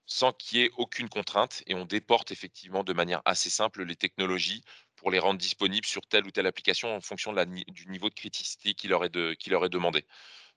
sans 0.06 0.33
qu'il 0.33 0.59
y 0.59 0.62
ait 0.62 0.71
aucune 0.76 1.09
contrainte. 1.09 1.62
Et 1.66 1.75
on 1.75 1.85
déporte 1.85 2.30
effectivement 2.33 2.85
de 2.85 2.92
manière 2.92 3.23
assez 3.25 3.50
simple 3.50 3.85
les 3.85 3.97
technologies 3.97 4.62
pour 5.04 5.11
les 5.11 5.18
rendre 5.18 5.38
disponibles 5.38 5.87
sur 5.87 6.00
telle 6.06 6.25
ou 6.25 6.30
telle 6.30 6.46
application 6.46 6.96
en 6.96 7.00
fonction 7.02 7.34
du 7.34 7.87
niveau 7.88 8.08
de 8.08 8.14
criticité 8.14 8.73
qui 8.73 8.88
leur 8.88 9.04
est, 9.04 9.11
demandé. 9.11 10.06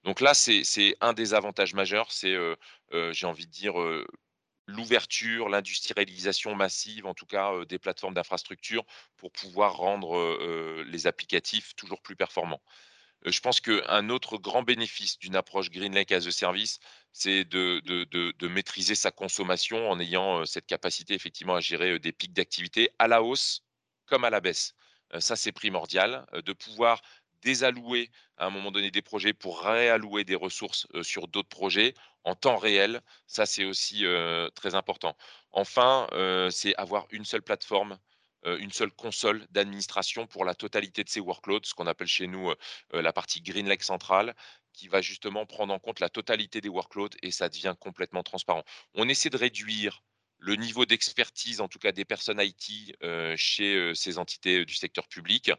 Donc 0.05 0.21
là, 0.21 0.33
c'est 0.33 0.95
un 1.01 1.11
des 1.11 1.33
avantages 1.33 1.73
majeurs, 1.73 2.13
c'est, 2.13 2.31
euh, 2.31 2.55
euh, 2.93 3.11
j'ai 3.11 3.27
envie 3.27 3.45
de 3.45 3.51
dire, 3.51 3.77
euh, 3.77 4.07
l'ouverture, 4.65 5.49
l'industrialisation 5.49 6.55
massive, 6.55 7.05
en 7.07 7.13
tout 7.13 7.25
cas, 7.25 7.65
des 7.65 7.77
plateformes 7.77 8.13
d'infrastructure 8.13 8.85
pour 9.17 9.33
pouvoir 9.33 9.75
rendre, 9.75 10.15
les 10.85 11.07
applicatifs 11.07 11.75
toujours 11.75 12.01
plus 12.01 12.15
performants. 12.15 12.61
Je 13.25 13.41
pense 13.41 13.59
qu'un 13.59 14.09
autre 14.09 14.37
grand 14.37 14.63
bénéfice 14.63 15.19
d'une 15.19 15.35
approche 15.35 15.71
Green 15.71 15.93
Lake 15.93 16.13
as 16.13 16.25
a 16.25 16.31
Service, 16.31 16.79
c'est 17.11 17.43
de 17.43 18.47
maîtriser 18.47 18.95
sa 18.95 19.11
consommation 19.11 19.89
en 19.91 19.99
ayant, 19.99 20.45
cette 20.45 20.67
capacité 20.67 21.15
effectivement 21.15 21.55
à 21.55 21.59
gérer, 21.59 21.99
des 21.99 22.13
pics 22.13 22.33
d'activité 22.33 22.91
à 22.97 23.09
la 23.09 23.21
hausse 23.21 23.66
comme 24.07 24.23
à 24.25 24.29
la 24.29 24.41
baisse. 24.41 24.73
Heu, 25.13 25.19
ça, 25.21 25.35
c'est 25.35 25.51
primordial, 25.51 26.25
heu, 26.33 26.41
de 26.41 26.53
pouvoir 26.53 27.01
désallouer 27.41 28.09
à 28.37 28.47
un 28.47 28.49
moment 28.49 28.71
donné 28.71 28.91
des 28.91 29.01
projets 29.03 29.33
pour 29.33 29.61
réallouer 29.61 30.23
des 30.25 30.35
ressources, 30.35 30.87
heu, 30.95 31.03
sur 31.03 31.27
d'autres 31.27 31.49
projets 31.49 31.93
en 32.23 32.35
temps 32.35 32.57
réel. 32.57 33.01
Ça, 33.27 33.45
c'est 33.45 33.63
aussi, 33.65 34.03
très 34.55 34.75
important. 34.75 35.15
Enfin, 35.51 36.07
c'est 36.51 36.75
avoir 36.75 37.07
une 37.11 37.23
seule 37.25 37.41
plateforme 37.41 37.97
une 38.45 38.71
seule 38.71 38.91
console 38.91 39.45
d'administration 39.49 40.25
pour 40.27 40.45
la 40.45 40.55
totalité 40.55 41.03
de 41.03 41.09
ces 41.09 41.19
workloads, 41.19 41.65
ce 41.65 41.73
qu'on 41.73 41.87
appelle 41.87 42.07
chez 42.07 42.27
nous, 42.27 42.53
la 42.93 43.11
partie 43.13 43.41
GreenLake 43.41 43.83
centrale, 43.83 44.35
qui 44.73 44.87
va 44.87 45.01
justement 45.01 45.45
prendre 45.45 45.73
en 45.73 45.79
compte 45.79 45.99
la 45.99 46.09
totalité 46.09 46.61
des 46.61 46.69
workloads 46.69 47.17
et 47.23 47.31
ça 47.31 47.49
devient 47.49 47.75
complètement 47.79 48.23
transparent. 48.23 48.63
On 48.93 49.09
essaie 49.09 49.29
de 49.29 49.37
réduire 49.37 50.03
le 50.39 50.55
niveau 50.55 50.85
d'expertise, 50.85 51.61
en 51.61 51.67
tout 51.67 51.79
cas 51.79 51.91
des 51.91 52.05
personnes 52.05 52.39
IT, 52.39 52.95
chez, 53.35 53.91
ces 53.95 54.17
entités, 54.17 54.65
du 54.65 54.73
secteur 54.73 55.07
public, 55.07 55.51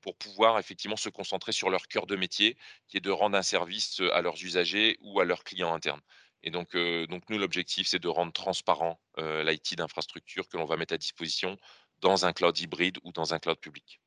pour 0.00 0.16
pouvoir 0.16 0.58
effectivement 0.58 0.96
se 0.96 1.08
concentrer 1.08 1.52
sur 1.52 1.70
leur 1.70 1.88
cœur 1.88 2.06
de 2.06 2.16
métier, 2.16 2.56
qui 2.86 2.96
est 2.96 3.00
de 3.00 3.10
rendre 3.10 3.36
un 3.36 3.42
service, 3.42 4.00
à 4.12 4.20
leurs 4.20 4.42
usagers 4.44 4.98
ou 5.00 5.20
à 5.20 5.24
leurs 5.24 5.42
clients 5.42 5.74
internes. 5.74 6.02
Et 6.42 6.50
donc, 6.50 6.76
donc 6.76 7.22
nous, 7.28 7.38
l'objectif, 7.38 7.88
c'est 7.88 7.98
de 7.98 8.08
rendre 8.08 8.32
transparent, 8.32 9.00
l'IT 9.18 9.74
d'infrastructure 9.76 10.48
que 10.48 10.56
l'on 10.56 10.66
va 10.66 10.76
mettre 10.76 10.94
à 10.94 10.98
disposition 10.98 11.56
dans 12.00 12.26
un 12.26 12.32
cloud 12.32 12.58
hybride 12.58 12.98
ou 13.04 13.12
dans 13.12 13.34
un 13.34 13.38
cloud 13.38 13.58
public. 13.58 14.00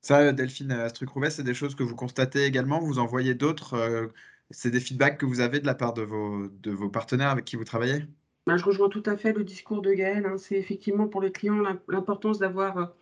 Ça, 0.00 0.32
Delphine 0.32 0.72
Astruc-Roubaix, 0.72 1.30
c'est 1.30 1.44
des 1.44 1.54
choses 1.54 1.74
que 1.74 1.82
vous 1.82 1.94
constatez 1.94 2.44
également, 2.44 2.80
vous 2.80 2.98
en 2.98 3.06
voyez 3.06 3.34
d'autres, 3.34 4.10
c'est 4.50 4.70
des 4.70 4.80
feedbacks 4.80 5.18
que 5.18 5.26
vous 5.26 5.40
avez 5.40 5.60
de 5.60 5.66
la 5.66 5.74
part 5.74 5.92
de 5.92 6.02
vos 6.02 6.48
de 6.48 6.70
vos 6.70 6.88
partenaires 6.88 7.28
avec 7.30 7.44
qui 7.44 7.56
vous 7.56 7.64
travaillez? 7.64 8.06
Bah, 8.46 8.56
je 8.56 8.64
rejoins 8.64 8.88
tout 8.88 9.02
à 9.06 9.16
fait 9.16 9.32
le 9.32 9.44
discours 9.44 9.82
de 9.82 9.92
Gaël, 9.92 10.26
hein. 10.26 10.36
C'est 10.38 10.56
effectivement 10.56 11.08
pour 11.08 11.20
les 11.20 11.30
clients 11.30 11.62
l'importance 11.88 12.38
d'avoir, 12.38 12.94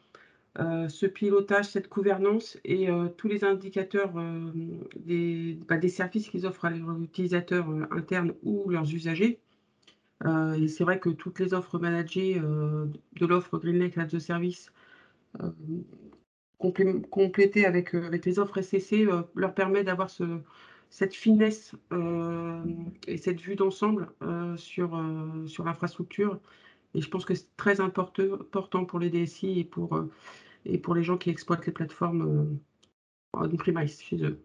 euh, 0.59 0.89
ce 0.89 1.07
pilotage, 1.07 1.67
cette 1.67 1.89
gouvernance 1.91 2.59
et 2.65 2.91
euh, 2.91 3.09
tous 3.09 3.29
les 3.29 3.45
indicateurs, 3.45 4.13
euh, 4.19 4.53
des 4.97 5.89
services 5.89 6.29
qu'ils 6.31 6.47
offrent 6.47 6.67
à 6.67 6.71
leurs 6.71 7.01
utilisateurs, 7.03 7.69
internes 7.93 8.35
ou 8.43 8.71
leurs 8.71 8.93
usagers. 8.95 9.41
et 10.57 10.69
c'est 10.69 10.85
vrai 10.85 10.99
que 11.01 11.11
toutes 11.11 11.39
les 11.41 11.55
offres 11.55 11.79
managées, 11.79 12.41
de 12.41 13.27
l'offre 13.27 13.59
GreenLake 13.59 13.99
as 13.99 14.15
a 14.15 14.21
Service, 14.21 14.71
complétées 17.11 17.67
avec, 17.67 17.95
avec 17.95 18.25
les 18.25 18.39
offres 18.39 18.61
SCC, 18.61 19.07
leur 19.35 19.55
permet 19.55 19.85
d'avoir 19.85 20.11
ce 20.11 20.25
cette 20.91 21.15
finesse 21.15 21.75
euh, 21.93 22.63
et 23.07 23.19
cette 23.19 23.41
vue 23.41 23.57
d'ensemble 23.57 24.11
euh, 24.23 24.57
sur, 24.57 24.97
euh, 24.97 25.47
sur 25.47 25.65
l'infrastructure. 25.65 26.41
Et 26.95 27.01
je 27.01 27.09
pense 27.09 27.25
que 27.25 27.35
c'est 27.35 27.55
très 27.57 27.81
important 27.81 28.85
pour 28.85 28.99
les 28.99 29.11
DSI 29.11 29.61
et 29.61 29.65
pour, 29.65 30.03
et 30.65 30.79
pour 30.79 30.95
les 30.95 31.03
gens 31.03 31.19
qui 31.19 31.29
exploitent 31.31 31.67
les 31.67 31.73
plateformes 31.73 32.59
on-premise 33.35 34.01
chez 34.01 34.25
eux. 34.25 34.43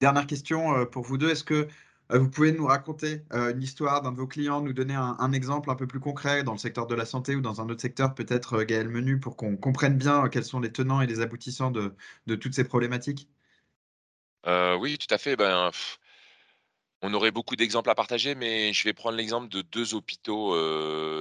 Dernière 0.00 0.26
question 0.26 0.84
pour 0.86 1.04
vous 1.04 1.16
deux. 1.16 1.30
Est-ce 1.30 1.42
que 1.42 1.68
vous 2.10 2.28
pouvez 2.28 2.52
nous 2.52 2.66
raconter 2.66 3.22
une 3.32 3.62
histoire 3.62 4.02
d'un 4.02 4.12
de 4.12 4.18
vos 4.18 4.26
clients, 4.26 4.60
nous 4.60 4.74
donner 4.74 4.94
un, 4.94 5.32
exemple 5.32 5.70
un 5.70 5.74
peu 5.74 5.86
plus 5.86 6.00
concret 6.00 6.44
dans 6.44 6.52
le 6.52 6.58
secteur 6.58 6.86
de 6.86 6.94
la 6.94 7.06
santé 7.06 7.34
ou 7.34 7.40
dans 7.40 7.62
un 7.62 7.68
autre 7.70 7.80
secteur, 7.80 8.14
peut-être 8.14 8.62
Gaël 8.62 8.90
Menu, 8.90 9.18
pour 9.18 9.36
qu'on 9.36 9.56
comprenne 9.56 9.96
bien 9.96 10.28
quels 10.28 10.44
sont 10.44 10.60
les 10.60 10.70
tenants 10.70 11.00
et 11.00 11.06
les 11.06 11.20
aboutissants 11.20 11.70
de, 11.70 11.94
de 12.26 12.34
toutes 12.34 12.52
ces 12.52 12.64
problématiques? 12.64 13.26
Oui, 14.78 14.98
tout 14.98 15.12
à 15.14 15.18
fait. 15.18 15.36
Ben, 15.36 15.70
on 17.04 17.12
aurait 17.14 17.32
beaucoup 17.32 17.56
d'exemples 17.56 17.90
à 17.90 17.96
partager, 17.96 18.34
mais 18.36 18.72
je 18.72 18.84
vais 18.84 18.92
prendre 18.92 19.16
l'exemple 19.16 19.48
de 19.48 19.62
deux 19.62 19.94
hôpitaux, 19.94 20.56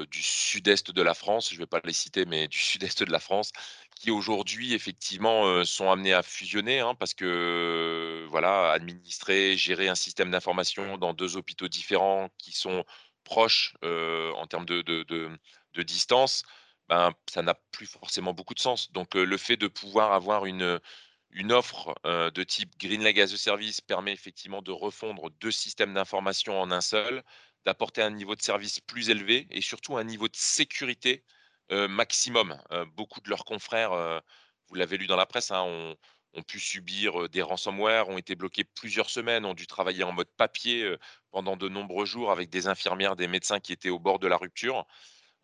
du 0.05 0.21
sud-est 0.21 0.91
de 0.91 1.01
la 1.01 1.13
France. 1.15 1.49
Je 1.49 1.55
ne 1.55 1.59
vais 1.59 1.65
pas 1.65 1.81
les 1.83 1.93
citer, 1.93 2.25
mais 2.25 2.47
du 2.47 2.59
sud-est 2.59 3.03
de 3.03 3.11
la 3.11 3.19
France, 3.19 3.51
qui 3.95 4.11
aujourd'hui 4.11 4.73
effectivement, 4.75 5.65
sont 5.65 5.89
amenés 5.89 6.13
à 6.13 6.21
fusionner, 6.21 6.81
hein, 6.81 6.93
parce 6.95 7.15
que, 7.15 8.27
voilà, 8.29 8.71
administrer, 8.71 9.57
gérer 9.57 9.87
un 9.89 9.95
système 9.95 10.29
d'information 10.29 10.97
dans 10.97 11.13
deux 11.13 11.35
hôpitaux 11.35 11.67
différents 11.67 12.29
qui 12.37 12.51
sont 12.51 12.85
proches, 13.23 13.73
en 13.83 14.45
termes 14.47 14.65
de 14.67 15.83
distance, 15.83 16.43
ben, 16.89 17.11
ça 17.27 17.41
n'a 17.41 17.55
plus 17.71 17.87
forcément 17.87 18.33
beaucoup 18.33 18.53
de 18.53 18.59
sens. 18.59 18.91
Donc, 18.91 19.15
le 19.15 19.37
fait 19.37 19.57
de 19.57 19.67
pouvoir 19.67 20.13
avoir 20.13 20.45
une, 20.45 20.79
une 21.33 21.51
offre 21.51 21.95
de 22.05 22.43
type 22.43 22.77
GreenLake 22.77 23.19
as 23.19 23.33
a 23.33 23.37
Service 23.37 23.81
permet 23.81 24.13
effectivement 24.13 24.61
de 24.61 24.71
refondre 24.71 25.29
deux 25.39 25.51
systèmes 25.51 25.93
d'information 25.93 26.59
en 26.59 26.71
un 26.71 26.81
seul, 26.81 27.23
d'apporter 27.65 28.01
un 28.01 28.09
niveau 28.09 28.35
de 28.35 28.41
service 28.41 28.79
plus 28.79 29.09
élevé 29.09 29.47
et 29.51 29.61
surtout 29.61 29.97
un 29.97 30.03
niveau 30.03 30.27
de 30.27 30.35
sécurité 30.35 31.23
maximum. 31.69 32.57
beaucoup 32.95 33.21
de 33.21 33.29
leurs 33.29 33.45
confrères, 33.45 34.21
vous 34.67 34.75
l'avez 34.75 34.97
lu 34.97 35.07
dans 35.07 35.15
la 35.15 35.25
presse, 35.25 35.51
hein, 35.51 35.63
ont, 35.63 36.43
pu 36.47 36.59
subir 36.59 37.29
des 37.29 37.41
ransomware, 37.41 38.09
ont 38.09 38.17
été 38.17 38.35
bloqués 38.35 38.63
plusieurs 38.63 39.09
semaines, 39.09 39.45
ont 39.45 39.53
dû 39.53 39.67
travailler 39.67 40.03
en 40.03 40.13
mode 40.13 40.29
papier 40.37 40.95
pendant 41.29 41.57
de 41.57 41.69
nombreux 41.69 42.05
jours 42.05 42.31
avec 42.31 42.49
des 42.49 42.67
infirmières, 42.67 43.15
des 43.15 43.27
médecins 43.27 43.59
qui 43.59 43.73
étaient 43.73 43.89
au 43.89 43.99
bord 43.99 44.19
de 44.19 44.27
la 44.27 44.37
rupture. 44.37 44.85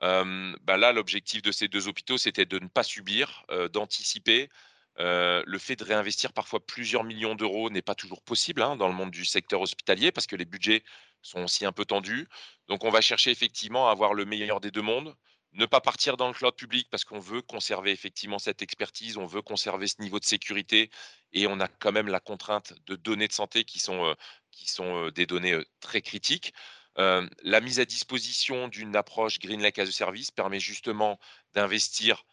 Bah 0.02 0.78
là, 0.78 0.92
l'objectif 0.92 1.42
de 1.42 1.52
ces 1.52 1.68
deux 1.68 1.88
hôpitaux, 1.88 2.18
c'était 2.18 2.46
de 2.46 2.60
ne 2.60 2.68
pas 2.68 2.84
subir, 2.84 3.46
d'anticiper, 3.72 4.50
euh, 5.00 5.44
le 5.46 5.60
fait 5.60 5.76
de 5.76 5.84
réinvestir 5.84 6.34
parfois 6.34 6.66
plusieurs 6.66 7.04
millions 7.04 7.36
d'euros 7.36 7.70
n'est 7.70 7.84
pas 7.84 7.96
toujours 7.96 8.22
possible 8.22 8.62
hein, 8.64 8.76
dans 8.76 8.88
le 8.88 8.96
monde 8.96 9.12
du 9.12 9.26
secteur 9.26 9.62
hospitalier 9.62 10.12
parce 10.12 10.26
que 10.26 10.36
les 10.36 10.46
budgets 10.46 10.84
sont 11.22 11.44
aussi 11.44 11.66
un 11.66 11.72
peu 11.72 11.86
tendus. 11.86 12.28
Donc 12.68 12.84
on 12.84 12.90
va 12.90 13.02
chercher 13.02 13.32
effectivement 13.32 13.90
à 13.90 13.92
avoir 13.92 14.14
le 14.14 14.26
meilleur 14.26 14.60
des 14.60 14.72
deux 14.72 14.82
mondes, 14.82 15.16
ne 15.54 15.66
pas 15.66 15.82
partir 15.82 16.18
dans 16.18 16.28
le 16.28 16.34
cloud 16.34 16.56
public 16.56 16.88
parce 16.90 17.06
qu'on 17.06 17.20
veut 17.20 17.42
conserver 17.42 17.92
effectivement 17.92 18.40
cette 18.40 18.62
expertise, 18.62 19.18
on 19.18 19.28
veut 19.28 19.42
conserver 19.42 19.88
ce 19.88 20.02
niveau 20.02 20.20
de 20.20 20.26
sécurité 20.26 20.90
et 21.32 21.46
on 21.48 21.60
a 21.60 21.68
quand 21.68 21.92
même 21.92 22.08
la 22.08 22.20
contrainte 22.20 22.74
de 22.88 22.96
données 22.96 23.28
de 23.28 23.34
santé 23.34 23.66
qui 23.66 23.80
sont, 23.80 24.06
euh, 24.06 24.14
qui 24.52 24.68
sont 24.68 25.06
euh, 25.06 25.12
des 25.12 25.28
données 25.28 25.60
très 25.80 26.02
critiques. 26.02 26.54
la 26.98 27.62
mise 27.62 27.80
à 27.80 27.86
disposition 27.86 28.68
d'une 28.68 28.96
approche 28.96 29.38
Green 29.38 29.62
Lake 29.62 29.78
as 29.78 29.84
a 29.84 29.92
Service 29.92 30.32
permet 30.32 30.60
justement 30.60 31.20
d'investir 31.54 32.24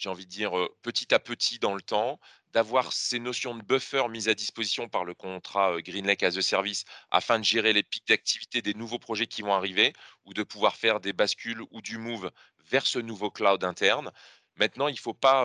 j'ai 0.00 0.08
envie 0.08 0.24
de 0.24 0.30
dire, 0.30 0.52
petit 0.82 1.14
à 1.14 1.18
petit 1.18 1.58
dans 1.58 1.74
le 1.74 1.82
temps, 1.82 2.18
d'avoir 2.52 2.92
ces 2.92 3.18
notions 3.18 3.54
de 3.54 3.62
buffer 3.62 4.08
mises 4.08 4.28
à 4.28 4.34
disposition 4.34 4.88
par 4.88 5.04
le 5.04 5.14
contrat 5.14 5.80
Green 5.82 6.06
Lake 6.06 6.22
as 6.22 6.36
a 6.36 6.42
Service 6.42 6.84
afin 7.10 7.38
de 7.38 7.44
gérer 7.44 7.72
les 7.72 7.82
pics 7.82 8.08
d'activité 8.08 8.62
des 8.62 8.74
nouveaux 8.74 8.98
projets 8.98 9.26
qui 9.26 9.42
vont 9.42 9.54
arriver 9.54 9.92
ou 10.24 10.34
de 10.34 10.42
pouvoir 10.42 10.76
faire 10.76 11.00
des 11.00 11.12
bascules 11.12 11.62
ou 11.70 11.82
du 11.82 11.98
move 11.98 12.30
vers 12.70 12.86
ce 12.86 12.98
nouveau 12.98 13.30
cloud 13.30 13.62
interne. 13.62 14.10
Maintenant, 14.56 14.88
il 14.88 14.94
ne 14.94 14.98
faut 14.98 15.14
pas, 15.14 15.44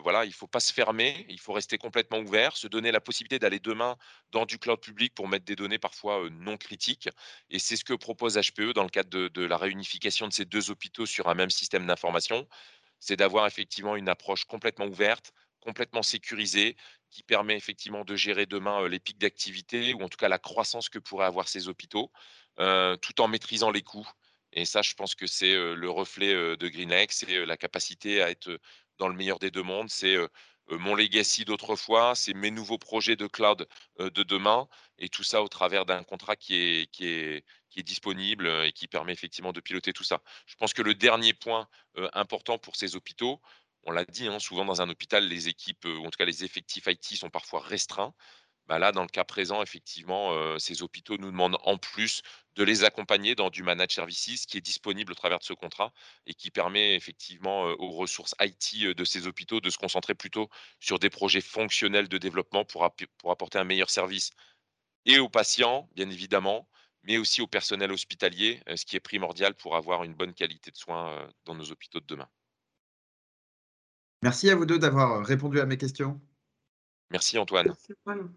voilà, 0.00 0.24
il 0.24 0.32
faut 0.32 0.46
pas 0.46 0.60
se 0.60 0.72
fermer, 0.72 1.26
il 1.28 1.38
faut 1.38 1.52
rester 1.52 1.76
complètement 1.76 2.20
ouvert, 2.20 2.56
se 2.56 2.66
donner 2.66 2.92
la 2.92 3.00
possibilité 3.00 3.38
d'aller 3.38 3.58
demain 3.58 3.96
dans 4.30 4.46
du 4.46 4.58
cloud 4.58 4.80
public 4.80 5.14
pour 5.14 5.28
mettre 5.28 5.44
des 5.44 5.56
données 5.56 5.78
parfois 5.78 6.28
non 6.30 6.56
critiques. 6.56 7.08
Et 7.50 7.58
c'est 7.58 7.76
ce 7.76 7.84
que 7.84 7.92
propose 7.92 8.38
HPE 8.38 8.72
dans 8.72 8.84
le 8.84 8.88
cadre 8.88 9.28
de 9.28 9.44
la 9.44 9.58
réunification 9.58 10.28
de 10.28 10.32
ces 10.32 10.46
deux 10.46 10.70
hôpitaux 10.70 11.04
sur 11.04 11.28
un 11.28 11.34
même 11.34 11.50
système 11.50 11.86
d'information 11.86 12.48
c'est 13.04 13.16
d'avoir 13.16 13.46
effectivement 13.46 13.96
une 13.96 14.08
approche 14.08 14.44
complètement 14.46 14.86
ouverte, 14.86 15.32
complètement 15.60 16.02
sécurisée, 16.02 16.74
qui 17.10 17.22
permet 17.22 17.54
effectivement 17.54 18.02
de 18.02 18.16
gérer 18.16 18.46
demain 18.46 18.88
les 18.88 18.98
pics 18.98 19.18
d'activité 19.18 19.92
ou 19.92 20.02
en 20.02 20.08
tout 20.08 20.16
cas 20.16 20.28
la 20.28 20.38
croissance 20.38 20.88
que 20.88 20.98
pourraient 20.98 21.26
avoir 21.26 21.46
ces 21.48 21.68
hôpitaux, 21.68 22.10
tout 22.56 23.20
en 23.20 23.28
maîtrisant 23.28 23.70
les 23.70 23.82
coûts. 23.82 24.08
Et 24.52 24.64
ça, 24.64 24.80
je 24.80 24.94
pense 24.94 25.14
que 25.14 25.26
c'est 25.26 25.54
le 25.54 25.90
reflet 25.90 26.32
de 26.56 26.68
GreenLake, 26.68 27.12
c'est 27.12 27.44
la 27.44 27.56
capacité 27.58 28.22
à 28.22 28.30
être 28.30 28.58
dans 28.98 29.08
le 29.08 29.14
meilleur 29.14 29.38
des 29.38 29.50
deux 29.50 29.62
mondes, 29.62 29.90
c'est 29.90 30.16
mon 30.70 30.94
legacy 30.94 31.44
d'autrefois, 31.44 32.14
c'est 32.14 32.32
mes 32.34 32.50
nouveaux 32.50 32.78
projets 32.78 33.16
de 33.16 33.26
cloud 33.26 33.68
de 33.98 34.22
demain, 34.22 34.66
et 34.98 35.10
tout 35.10 35.24
ça 35.24 35.42
au 35.42 35.48
travers 35.48 35.84
d'un 35.84 36.02
contrat 36.04 36.36
qui, 36.36 36.54
est, 36.54 37.44
qui 37.74 37.80
est 37.80 37.82
disponible 37.84 38.46
et 38.64 38.72
qui 38.72 38.86
permet 38.86 39.12
effectivement 39.12 39.52
de 39.52 39.60
piloter 39.60 39.92
tout 39.92 40.04
ça. 40.04 40.22
Je 40.46 40.54
pense 40.54 40.72
que 40.72 40.82
le 40.82 40.94
dernier 40.94 41.34
point 41.34 41.68
important 42.12 42.56
pour 42.56 42.76
ces 42.76 42.94
hôpitaux, 42.94 43.40
on 43.82 43.90
l'a 43.90 44.04
dit, 44.04 44.28
hein, 44.28 44.38
souvent 44.38 44.64
dans 44.64 44.80
un 44.80 44.88
hôpital, 44.88 45.26
les 45.26 45.48
équipes, 45.48 45.84
ou 45.84 46.06
en 46.06 46.10
tout 46.10 46.16
cas 46.16 46.24
les 46.24 46.44
effectifs 46.44 46.86
IT 46.86 47.16
sont 47.16 47.30
parfois 47.30 47.60
restreints. 47.60 48.14
Bah 48.66 48.78
là, 48.78 48.92
dans 48.92 49.02
le 49.02 49.08
cas 49.08 49.24
présent, 49.24 49.60
effectivement, 49.62 50.58
ces 50.58 50.82
hôpitaux 50.82 51.18
nous 51.18 51.30
demandent 51.30 51.58
en 51.64 51.76
plus 51.76 52.22
de 52.56 52.64
les 52.64 52.84
accompagner 52.84 53.34
dans 53.34 53.50
du 53.50 53.62
managed 53.62 53.92
services 53.92 54.46
qui 54.46 54.56
est 54.56 54.62
disponible 54.62 55.12
au 55.12 55.14
travers 55.14 55.38
de 55.38 55.44
ce 55.44 55.52
contrat 55.52 55.92
et 56.26 56.32
qui 56.32 56.50
permet 56.50 56.94
effectivement 56.94 57.64
aux 57.64 57.90
ressources 57.90 58.34
IT 58.40 58.96
de 58.96 59.04
ces 59.04 59.26
hôpitaux 59.26 59.60
de 59.60 59.68
se 59.68 59.76
concentrer 59.76 60.14
plutôt 60.14 60.48
sur 60.80 60.98
des 60.98 61.10
projets 61.10 61.42
fonctionnels 61.42 62.08
de 62.08 62.16
développement 62.16 62.64
pour, 62.64 62.88
pour 63.18 63.30
apporter 63.32 63.58
un 63.58 63.64
meilleur 63.64 63.90
service 63.90 64.30
et 65.06 65.18
aux 65.18 65.28
patients, 65.28 65.88
bien 65.94 66.08
évidemment, 66.10 66.68
mais 67.04 67.18
aussi 67.18 67.42
au 67.42 67.46
personnel 67.46 67.92
hospitalier, 67.92 68.62
ce 68.74 68.84
qui 68.84 68.96
est 68.96 69.00
primordial 69.00 69.54
pour 69.54 69.76
avoir 69.76 70.04
une 70.04 70.14
bonne 70.14 70.34
qualité 70.34 70.70
de 70.70 70.76
soins 70.76 71.28
dans 71.44 71.54
nos 71.54 71.70
hôpitaux 71.70 72.00
de 72.00 72.06
demain. 72.06 72.28
Merci 74.22 74.48
à 74.48 74.56
vous 74.56 74.64
deux 74.64 74.78
d'avoir 74.78 75.24
répondu 75.24 75.60
à 75.60 75.66
mes 75.66 75.76
questions. 75.76 76.20
Merci 77.10 77.38
Antoine. 77.38 77.66
Merci, 77.66 77.92
Antoine. 77.92 78.32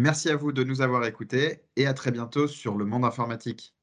Merci 0.00 0.30
à 0.30 0.36
vous 0.36 0.50
de 0.50 0.64
nous 0.64 0.80
avoir 0.80 1.04
écoutés 1.04 1.60
et 1.76 1.86
à 1.86 1.94
très 1.94 2.10
bientôt 2.10 2.48
sur 2.48 2.76
le 2.76 2.84
monde 2.84 3.04
informatique. 3.04 3.74